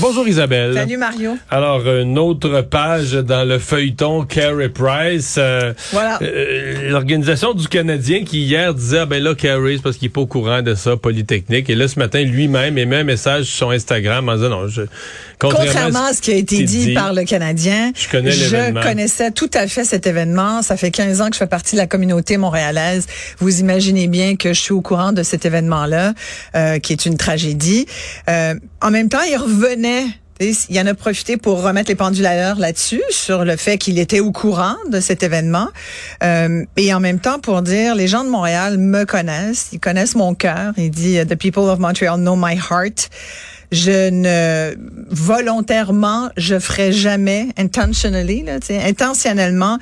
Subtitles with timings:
[0.00, 0.74] Bonjour Isabelle.
[0.74, 1.36] Salut Mario.
[1.50, 5.36] Alors, une autre page dans le feuilleton Carey Price.
[5.38, 6.18] euh, Voilà.
[6.22, 10.10] euh, L'organisation du Canadien qui hier disait, ah ben là, Carey, c'est parce qu'il est
[10.10, 11.68] pas au courant de ça, Polytechnique.
[11.70, 14.82] Et là, ce matin, lui-même émet un message sur son Instagram en disant, non, je...
[15.40, 18.32] Contrairement à ce qui a été dit, dit, par le Canadien, Je connais
[18.82, 20.62] connaissais tout à fait cet événement.
[20.62, 23.06] Ça fait 15 ans que je fais partie de la communauté montréalaise.
[23.38, 26.14] Vous imaginez bien que je suis au courant de cet événement-là,
[26.56, 27.86] euh, qui est une tragédie.
[28.80, 29.87] En même temps, il revenait
[30.40, 33.98] il en a profité pour remettre les pendules à l'heure là-dessus, sur le fait qu'il
[33.98, 35.68] était au courant de cet événement.
[36.22, 40.14] Euh, et en même temps, pour dire, les gens de Montréal me connaissent, ils connaissent
[40.14, 40.74] mon cœur.
[40.76, 43.10] Il dit, The people of Montreal know my heart.
[43.70, 44.74] Je ne
[45.10, 49.78] volontairement, je ferai jamais intentionally, là, intentionnellement,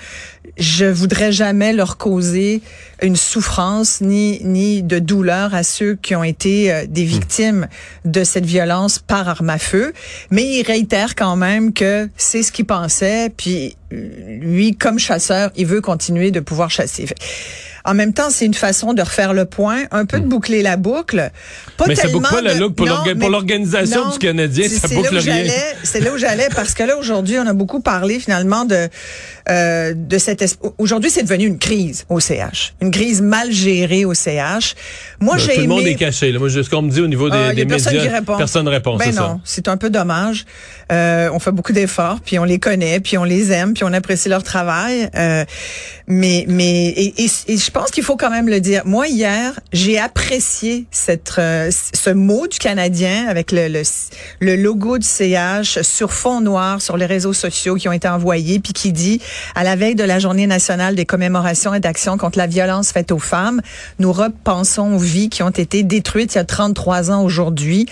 [0.58, 2.62] je voudrais jamais leur causer
[3.02, 7.68] une souffrance ni ni de douleur à ceux qui ont été euh, des victimes
[8.04, 9.92] de cette violence par arme à feu.
[10.30, 15.50] Mais il réitère quand même que c'est ce qu'il pensait, puis euh, lui, comme chasseur,
[15.56, 17.06] il veut continuer de pouvoir chasser.
[17.06, 17.16] Fait-
[17.86, 20.76] En même temps, c'est une façon de refaire le point, un peu de boucler la
[20.76, 21.30] boucle.
[21.76, 22.86] Pas Mais ça boucle pas la de- loupe pour
[23.30, 25.36] l'organisation du Canadien, ça c'est boucle là où rien.
[25.36, 28.88] j'allais, C'est là où j'allais parce que là aujourd'hui, on a beaucoup parlé finalement de
[29.48, 34.04] euh, de cette es- aujourd'hui, c'est devenu une crise au CH, une crise mal gérée
[34.04, 34.74] au CH.
[35.20, 36.32] Moi, Ben, j'ai Tout le monde aimé- est caché.
[36.32, 36.40] Là.
[36.40, 38.36] Moi, ce qu'on me dit au niveau des, ah, des personne qui répond.
[38.36, 38.96] personne ne répond.
[38.96, 40.44] Ben c'est non, c'est un peu dommage.
[40.90, 43.92] Euh, on fait beaucoup d'efforts, puis on les connaît, puis on les aime, puis on
[43.92, 45.08] apprécie leur travail.
[45.14, 45.44] Euh,
[46.08, 48.82] mais mais et, et- et je pense qu'il faut quand même le dire.
[48.86, 53.82] Moi hier, j'ai apprécié cette euh, ce mot du Canadien avec le, le
[54.40, 58.60] le logo du CH sur fond noir sur les réseaux sociaux qui ont été envoyés,
[58.60, 59.20] puis qui dit
[59.54, 63.12] à la veille de la Journée nationale des commémorations et d'actions contre la violence faite
[63.12, 63.60] aux femmes,
[63.98, 67.86] nous repensons aux vies qui ont été détruites il y a 33 ans aujourd'hui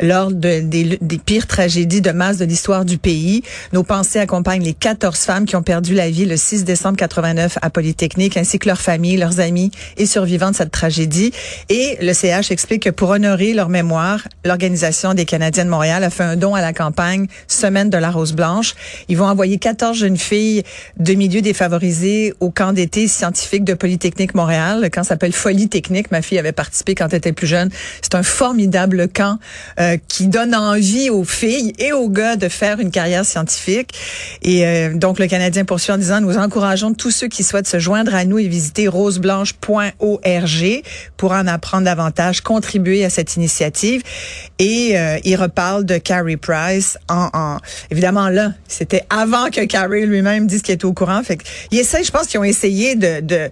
[0.00, 3.42] lors de- des, des pires tragédies de masse de l'histoire du pays.
[3.72, 7.58] Nos pensées accompagnent les 14 femmes qui ont perdu la vie le 6 décembre 89
[7.60, 11.32] à Polytechnique, ainsi que leurs familles, leurs amis et survivants de cette tragédie.
[11.68, 16.10] Et le CH explique que pour honorer leur mémoire, l'Organisation des Canadiens de Montréal a
[16.10, 18.74] fait un don à la campagne Semaine de la Rose Blanche.
[19.08, 20.62] Ils vont envoyer 14 jeunes filles
[20.98, 24.80] de milieux défavorisés au camp d'été scientifique de Polytechnique Montréal.
[24.82, 26.10] Le camp s'appelle Folie Technique.
[26.12, 27.70] Ma fille avait participé quand elle était plus jeune.
[28.02, 29.38] C'est un formidable camp
[29.80, 33.92] euh, qui donne envie aux filles et aux gars de faire une carrière scientifique.
[34.42, 37.78] Et euh, donc, le Canadien poursuit en disant, nous encourageons tous ceux qui souhaitent se
[37.78, 40.82] joindre à nous et visiter roseblanche.org
[41.16, 44.02] pour en apprendre davantage, contribuer à cette initiative.
[44.58, 47.58] Et euh, il reparle de Carrie Price en, en
[47.90, 51.22] évidemment là, c'était avant que Carrie lui-même dise qu'il était au courant.
[51.22, 51.38] Fait
[51.70, 53.50] il essaie, je pense qu'ils ont essayé de de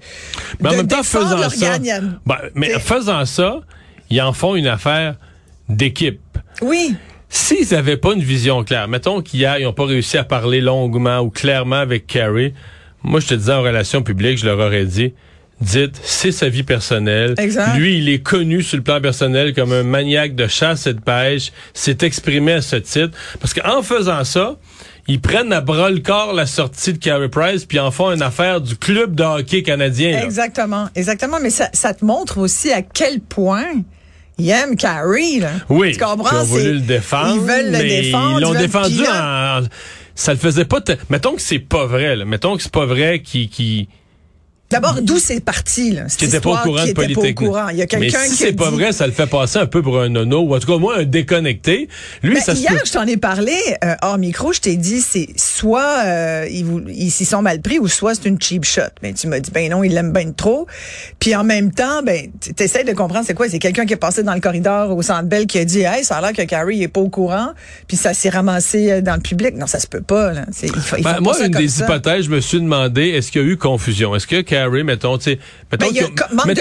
[0.61, 1.79] Mais en même temps, faisant ça,
[2.27, 3.61] ben, mais faisant ça,
[4.11, 5.17] ils en font une affaire
[5.69, 6.21] d'équipe.
[6.63, 6.95] Oui.
[7.29, 11.19] S'ils n'avaient pas une vision claire, mettons qu'hier, ils n'ont pas réussi à parler longuement
[11.19, 12.55] ou clairement avec Carrie,
[13.05, 15.13] moi, je te disais en relation publique, je leur aurais dit,
[15.65, 17.35] dites, c'est sa vie personnelle.
[17.39, 17.77] Exact.
[17.77, 21.01] Lui, il est connu sur le plan personnel comme un maniaque de chasse et de
[21.01, 23.17] pêche, s'est exprimé à ce titre.
[23.41, 24.57] Parce qu'en faisant ça,
[25.09, 28.23] ils prennent à bras le corps la sortie de Carey Price, puis en font une
[28.23, 30.13] affaire du club de hockey canadien.
[30.13, 30.25] là.
[30.25, 31.39] Exactement, exactement.
[31.43, 33.67] Mais ça, ça te montre aussi à quel point
[34.39, 35.41] ils aiment Carrie.
[35.41, 35.51] Là.
[35.69, 36.41] Oui, tu comprends?
[36.41, 37.35] ont voulu le défendre.
[37.37, 38.39] Ils veulent le défendre.
[38.39, 39.69] Ils l'ont défendu en, en-
[40.15, 40.81] Ça le faisait pas.
[41.11, 42.17] Mettons que c'est pas vrai.
[42.17, 42.25] Là.
[42.25, 43.49] Mettons que c'est pas vrai qui.
[43.49, 43.89] qui
[44.71, 46.09] D'abord, d'où c'est parti, là?
[46.09, 47.69] cette qui était pas au courant qui de était pas au courant.
[47.69, 49.59] Il y a Mais quelqu'un si qui c'est pas dit- vrai, ça le fait passer
[49.59, 51.89] un peu pour un nono, ou en tout cas, moi, un déconnecté.
[52.23, 53.53] Lui, Ben, ça hier, je t'en ai parlé
[53.85, 57.87] euh, hors micro, je t'ai dit c'est soit euh, ils s'y sont mal pris ou
[57.89, 58.81] soit c'est une cheap shot.
[59.03, 60.67] Mais tu m'as dit ben non, il l'aime bien trop.
[61.21, 63.97] Puis en même temps, ben tu essaies de comprendre c'est quoi, c'est quelqu'un qui est
[63.97, 66.43] passé dans le corridor au Centre Bell qui a dit "Hey, ça a l'air que
[66.43, 67.51] Carrie est pas au courant."
[67.87, 69.55] Puis ça s'est ramassé euh, dans le public.
[69.57, 70.47] Non, ça se peut pas là.
[70.63, 71.85] Il faut- ils Ben, font moi, pas ça une des ça.
[71.85, 74.17] hypothèses, je me suis demandé, est-ce qu'il y a eu confusion?
[74.17, 75.39] Est-ce que Carey, mettons, tu sais,
[75.71, 76.53] mettons Ben,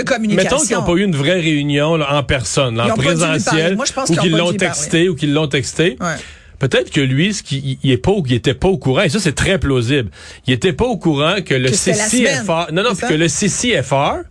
[0.65, 4.15] qu'ils n'ont pas eu une vraie réunion là, en personne, là, en présentiel, Moi, ou
[4.15, 5.97] qu'ils l'ont texté, ou qu'ils l'ont texté.
[5.99, 6.15] Ouais.
[6.59, 9.19] Peut-être que lui, ce qui, il est pas, il était pas au courant, et ça
[9.19, 10.09] c'est très plausible.
[10.47, 14.23] Il était pas au courant que le Que CCFR, non non, que le CCFR,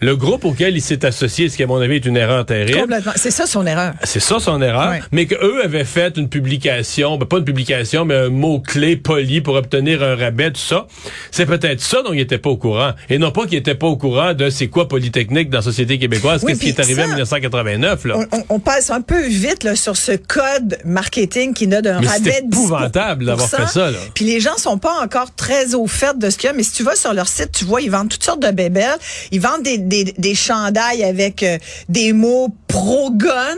[0.00, 2.80] le groupe auquel il s'est associé, ce qui à mon avis est une erreur terrible.
[2.80, 3.12] Complètement.
[3.16, 3.92] C'est ça son erreur.
[4.04, 5.00] C'est ça son erreur, Ouais.
[5.12, 9.54] mais qu'eux avaient fait une publication, ben pas une publication, mais un mot-clé poli pour
[9.54, 10.86] obtenir un rabais, tout ça.
[11.30, 12.92] C'est peut-être ça dont il était pas au courant.
[13.08, 15.98] Et non pas qu'il était pas au courant de c'est quoi Polytechnique dans la société
[15.98, 18.16] québécoise, Oui, qu'est-ce qui est arrivé ça, en 1989, là.
[18.32, 22.06] On, on- passe un peu vite là, sur ce code marketing qui n'a d'un Mais
[22.08, 23.98] rabais c'est de 10 épouvantable d'avoir fait ça, là.
[24.14, 26.62] Puis les gens sont pas encore très au fait de ce qu'il y a, mais
[26.62, 28.98] si tu vas sur leur site, tu vois, ils vendent toutes sortes de bébelles.
[29.32, 31.58] Ils vendent des, des, des chandails avec euh,
[31.90, 33.56] des mots pro-gun.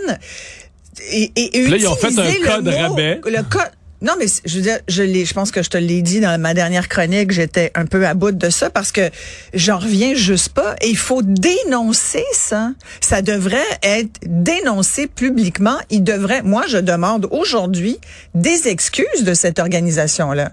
[1.12, 3.20] Et, et, et Là, ils ont fait un code mot- rabais.
[3.24, 3.70] Le code...
[4.04, 6.36] Non, mais je veux dire, je l'ai, je pense que je te l'ai dit dans
[6.40, 9.10] ma dernière chronique, j'étais un peu à bout de ça parce que
[9.54, 10.74] j'en reviens juste pas.
[10.80, 12.72] Et il faut dénoncer ça.
[13.00, 15.78] Ça devrait être dénoncé publiquement.
[15.90, 17.98] Il devrait, moi, je demande aujourd'hui
[18.34, 20.50] des excuses de cette organisation-là.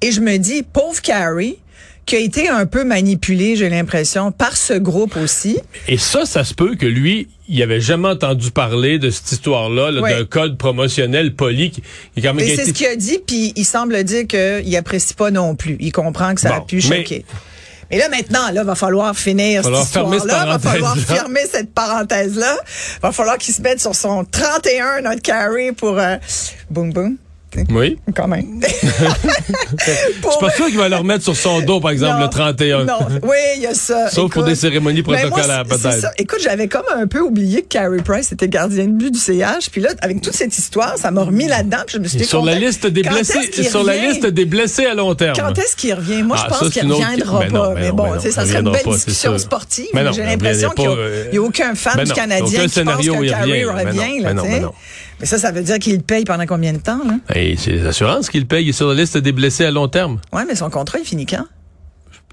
[0.00, 1.58] Et je me dis, pauvre Carrie,
[2.06, 5.58] qui a été un peu manipulé, j'ai l'impression, par ce groupe aussi.
[5.88, 9.90] Et ça, ça se peut que lui, il avait jamais entendu parler de cette histoire-là,
[9.90, 11.82] là, d'un code promotionnel poli qui,
[12.14, 14.76] qui quand même a c'est été- ce qu'il a dit, puis il semble dire qu'il
[14.76, 15.76] apprécie pas non plus.
[15.80, 17.24] Il comprend que ça a pu mais- choquer.
[17.90, 20.46] Mais là, maintenant, là, va falloir finir falloir cette histoire-là.
[20.46, 22.56] Va falloir fermer cette parenthèse-là.
[23.00, 25.96] Va falloir qu'il se mette sur son 31, notre carré, pour...
[25.98, 26.16] euh,
[26.68, 27.16] boum, boum.
[27.70, 27.98] Oui.
[28.14, 28.60] Quand même.
[28.62, 32.30] Je suis pas sûr qu'il va le remettre sur son dos, par exemple, Non, le
[32.30, 32.84] 31.
[32.84, 34.10] Non, oui, il y a ça.
[34.10, 36.12] Sauf pour des cérémonies protocolaires, c'est- c'est peut-être.
[36.18, 39.70] Écoute, j'avais comme un peu oublié que Carrie Price était gardien de but du CH.
[39.70, 41.78] Puis là, avec toute cette histoire, ça m'a remis là-dedans.
[41.86, 44.86] Puis je me suis dit, sur la liste des blessés, sur la liste des blessés
[44.86, 45.36] à long terme.
[45.38, 46.22] Quand est-ce qu'il revient?
[46.22, 47.68] Moi, Ah, je pense ça, c'est qu'il ne reviendra Ben pas.
[47.74, 49.86] ben mais bon, ben non, ça serait une belle pas, c'est discussion sportive.
[49.94, 53.28] J'ai l'impression il qu'il n'y a, euh, a aucun fan du Canadien qui pense que
[53.30, 54.26] Carrie revient.
[55.20, 57.00] Mais ça, ça veut dire qu'il le paye pendant combien de temps?
[57.04, 57.14] Là?
[57.34, 58.64] Et c'est les assurances qu'il paye.
[58.64, 60.18] Il est sur la liste des blessés à long terme.
[60.32, 61.44] Oui, mais son contrat, il finit quand?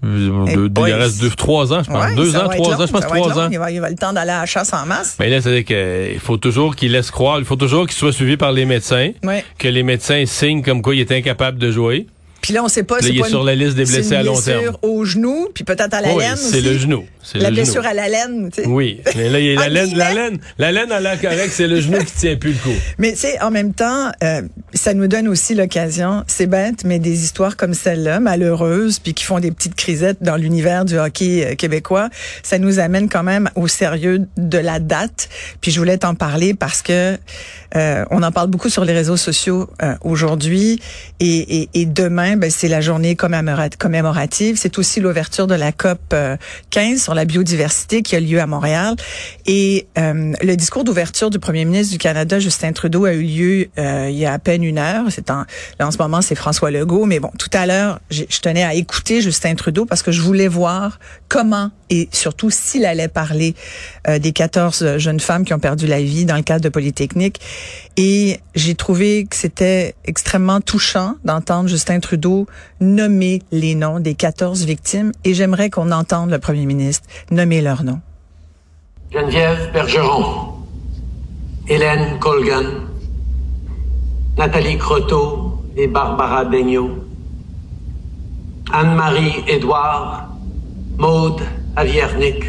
[0.06, 2.06] Euh, il reste deux, trois ans, je pense.
[2.06, 3.48] Ouais, deux ans, trois long, ans, je pense trois ans.
[3.50, 5.16] Il va, il va le temps d'aller à la chasse en masse.
[5.18, 8.36] Mais là, c'est-à-dire qu'il faut toujours qu'il laisse croire, il faut toujours qu'il soit suivi
[8.36, 9.46] par les médecins, Ouais.
[9.58, 12.08] que les médecins signent comme quoi il est incapable de jouer.
[12.44, 13.00] Puis là, on sait pas.
[13.00, 14.78] Là, il est sur la liste des blessés à long blessure terme.
[14.82, 17.06] au genou, puis peut-être à la Oui, laine c'est le genou.
[17.36, 17.56] La le genou.
[17.56, 18.68] blessure à la laine, tu sais.
[18.68, 21.52] Oui, mais là, il y a la laine, la laine, la laine à l'air correct,
[21.54, 22.78] c'est le genou qui tient plus le coup.
[22.98, 24.42] Mais tu sais, en même temps, euh,
[24.74, 29.24] ça nous donne aussi l'occasion, c'est bête, mais des histoires comme celle-là, malheureuses, puis qui
[29.24, 32.10] font des petites crisettes dans l'univers du hockey euh, québécois,
[32.44, 35.30] ça nous amène quand même au sérieux de la date.
[35.62, 37.18] Puis je voulais t'en parler parce que
[37.76, 40.82] euh, on en parle beaucoup sur les réseaux sociaux euh, aujourd'hui,
[41.22, 44.58] et, et, et demain, ben, c'est la journée commémora- commémorative.
[44.60, 46.38] C'est aussi l'ouverture de la COP euh,
[46.70, 48.96] 15 sur la biodiversité qui a lieu à Montréal.
[49.46, 53.68] Et euh, le discours d'ouverture du premier ministre du Canada, Justin Trudeau, a eu lieu
[53.78, 55.06] euh, il y a à peine une heure.
[55.10, 55.46] C'est en,
[55.80, 57.06] là, en ce moment, c'est François Legault.
[57.06, 60.48] Mais bon, tout à l'heure, je tenais à écouter Justin Trudeau parce que je voulais
[60.48, 63.54] voir comment et surtout s'il allait parler
[64.08, 67.40] euh, des 14 jeunes femmes qui ont perdu la vie dans le cadre de Polytechnique.
[67.98, 72.23] Et j'ai trouvé que c'était extrêmement touchant d'entendre Justin Trudeau
[72.80, 75.12] nommer les noms des 14 victimes.
[75.24, 78.02] Et j'aimerais qu'on entende le premier ministre nommer leurs noms.
[79.12, 80.54] Geneviève Bergeron,
[81.68, 82.66] Hélène Colgan,
[84.38, 87.06] Nathalie Croteau et Barbara Daigneault,
[88.72, 90.30] Anne-Marie Édouard,
[90.98, 91.42] Maude
[91.76, 92.44] Aviernick,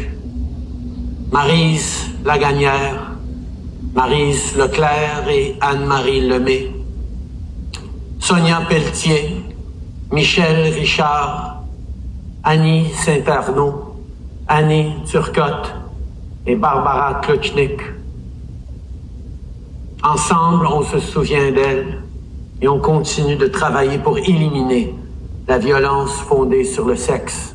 [1.31, 3.11] Marise Lagagnère,
[3.93, 6.71] Marise Leclerc et Anne-Marie Lemay,
[8.19, 9.44] Sonia Pelletier,
[10.15, 11.61] Michel Richard,
[12.45, 13.97] Annie Saint-Arnaud,
[14.47, 15.75] Annie Turcotte
[16.47, 17.81] et Barbara Kluchnik.
[20.01, 22.01] Ensemble, on se souvient d'elle
[22.61, 24.95] et on continue de travailler pour éliminer
[25.49, 27.53] la violence fondée sur le sexe.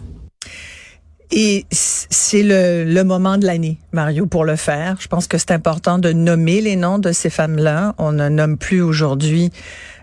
[1.30, 4.96] Et c'est le, le moment de l'année, Mario, pour le faire.
[5.00, 7.94] Je pense que c'est important de nommer les noms de ces femmes-là.
[7.96, 9.50] On ne nomme plus aujourd'hui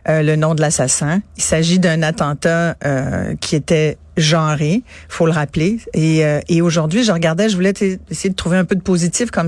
[0.08, 1.22] le nom de l'assassin.
[1.36, 5.78] Il s'agit d'un attentat euh, qui était genré, faut le rappeler.
[5.94, 7.74] Et, euh, et aujourd'hui, je regardais, je voulais
[8.10, 9.48] essayer de trouver un peu de positif, comme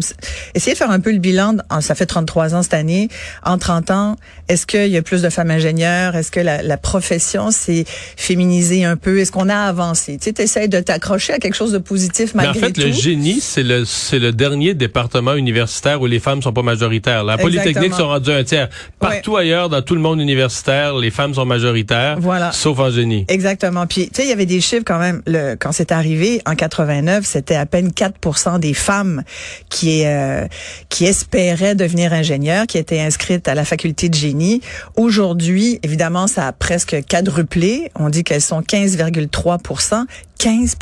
[0.56, 1.54] essayer de faire un peu le bilan.
[1.54, 3.10] de- en- ça fait 33 ans cette année.
[3.44, 4.16] En 30 ans,
[4.48, 6.16] est-ce qu'il y a plus de femmes ingénieurs?
[6.16, 7.86] Est-ce que la, la profession s'est
[8.18, 9.20] féminisée un peu?
[9.20, 10.18] Est-ce qu'on a avancé?
[10.22, 12.82] Tu essaies de t'accrocher à quelque chose de positif Mais en malgré fait, tout.
[12.82, 17.24] le génie, c'est le, c'est le dernier département universitaire où les femmes sont pas majoritaires.
[17.24, 17.98] La Polytechnique Exactement.
[17.98, 18.70] sont rendues un tiers.
[19.00, 22.52] Partout ailleurs, dans tout le monde universitaire, les femmes sont majoritaires, Voilà.
[22.52, 23.26] sauf en génie.
[23.28, 23.88] Exactement.
[23.88, 25.22] Puis, tu sais, il y avait des chiffres quand même.
[25.60, 29.24] Quand c'est arrivé en 89, c'était à peine 4 des femmes
[29.70, 30.46] qui euh,
[30.90, 34.62] qui espéraient devenir ingénieurs, qui étaient inscrites à la faculté de génie.
[34.96, 37.92] Aujourd'hui, évidemment, ça a presque quadruplé.
[37.96, 40.06] On dit qu'elles sont 15,3%
[40.40, 40.76] 15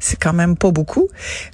[0.00, 1.08] c'est quand même pas beaucoup.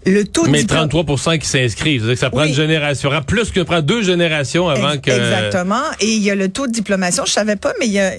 [0.06, 2.14] Le taux Mais diplôme- 33 qui s'inscrivent.
[2.14, 2.48] Ça prend Oui.
[2.48, 3.10] une génération.
[3.26, 5.10] Plus que prend deux générations avant que.
[5.10, 5.82] Exactement.
[6.00, 7.24] Et il y a le taux de diplomation.
[7.26, 8.12] Je savais pas, mais il y a,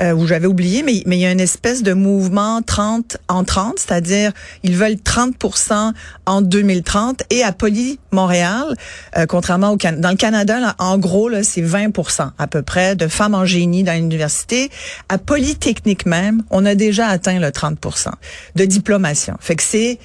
[0.00, 3.44] euh, ou j'avais oublié, mais, mais il y a une espèce de mouvement 30 en
[3.44, 5.92] 30, c'est-à-dire ils veulent 30%
[6.26, 7.22] en 2030.
[7.30, 8.74] Et à Poly Montréal,
[9.16, 12.62] euh, contrairement au Can dans le Canada, là, en gros, là, c'est 20 à peu
[12.62, 14.70] près de femmes en génie dans l'université.
[15.08, 18.10] À Polytechnique même, on a déjà atteint le 30%
[18.56, 19.36] de diplomation.
[19.40, 19.98] Fait que c'est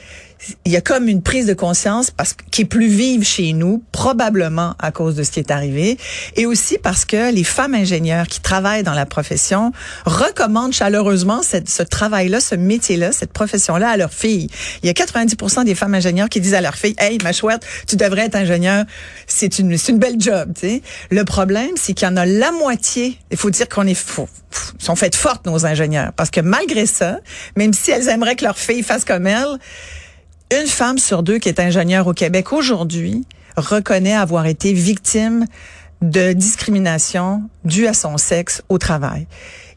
[0.65, 3.84] il y a comme une prise de conscience parce qui est plus vive chez nous,
[3.91, 5.98] probablement à cause de ce qui est arrivé,
[6.36, 9.72] et aussi parce que les femmes ingénieures qui travaillent dans la profession
[10.06, 14.48] recommandent chaleureusement cette- ce travail-là, ce métier-là, cette profession-là à leurs filles.
[14.84, 17.65] Il y a 90% des femmes ingénieures qui disent à leurs filles, hey, ma chouette,
[17.88, 18.86] tu devrais être ingénieur,
[19.25, 20.82] c'est une, c'est une belle job, tu sais.
[21.10, 23.17] Le problème, c'est qu'il y en a la moitié.
[23.32, 24.29] Il faut dire qu'on est faux.
[24.79, 27.20] sont faites fortes nos ingénieurs parce que malgré ça,
[27.56, 29.58] même si elles aimeraient que leurs filles fassent comme elles,
[30.51, 33.25] une femme sur deux qui est ingénieure au Québec aujourd'hui
[33.58, 35.46] reconnaît avoir été victime
[36.01, 39.27] de discrimination due à son sexe au travail.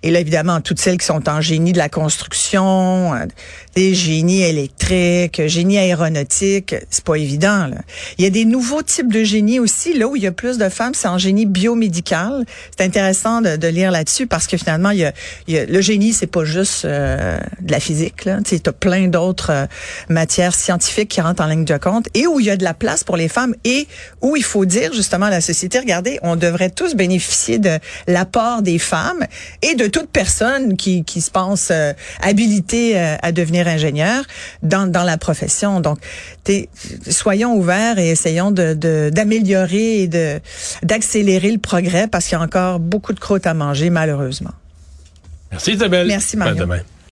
[0.02, 3.26] Et là, évidemment, toutes celles qui sont en génie de la construction, euh,
[3.74, 7.66] des génies électriques, génie aéronautique, c'est pas évident.
[7.66, 7.76] Là.
[8.18, 9.96] Il y a des nouveaux types de génie aussi.
[9.96, 12.44] Là où il y a plus de femmes, c'est en génie biomédical.
[12.76, 15.12] C'est intéressant de, de lire là-dessus parce que finalement, il y a,
[15.46, 18.28] il y a- le génie, c'est pas juste euh, de la physique.
[18.44, 19.66] Tu as plein d'autres euh,
[20.08, 22.74] matières scientifiques qui rentrent en ligne de compte et où il y a de la
[22.74, 23.86] place pour les femmes et
[24.22, 28.62] où il faut dire justement à la société, regardez, on devrait tous bénéficier de l'apport
[28.62, 29.26] des femmes
[29.62, 31.92] et de toute personne qui, qui se pense euh,
[32.22, 34.24] habilitée euh, à devenir ingénieur
[34.62, 35.80] dans, dans la profession.
[35.80, 35.98] Donc,
[36.44, 36.68] t'es-
[37.08, 40.40] soyons ouverts et essayons de de- d'améliorer et de
[40.82, 44.52] d'accélérer le progrès parce qu'il y a encore beaucoup de croûtes à manger malheureusement.
[45.50, 46.06] Merci Isabelle.
[46.06, 46.54] Merci, À Mario.
[46.60, 46.80] demain.